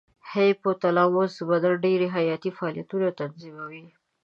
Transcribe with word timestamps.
هایپو 0.29 0.69
تلاموس 0.81 1.33
د 1.37 1.41
بدن 1.51 1.73
ډېری 1.83 2.07
حیاتي 2.15 2.51
فعالیتونه 2.57 3.07
تنظیموي. 3.19 3.83